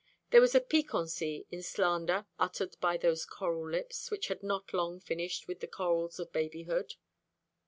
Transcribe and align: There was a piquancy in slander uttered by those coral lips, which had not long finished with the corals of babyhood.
There 0.31 0.41
was 0.41 0.55
a 0.55 0.61
piquancy 0.61 1.45
in 1.51 1.61
slander 1.61 2.25
uttered 2.39 2.75
by 2.81 2.97
those 2.97 3.23
coral 3.23 3.69
lips, 3.69 4.09
which 4.09 4.29
had 4.29 4.41
not 4.41 4.73
long 4.73 4.99
finished 4.99 5.47
with 5.47 5.59
the 5.59 5.67
corals 5.67 6.19
of 6.19 6.33
babyhood. 6.33 6.95